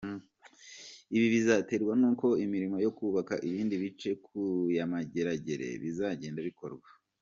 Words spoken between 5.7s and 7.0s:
bizagenda bikorwa.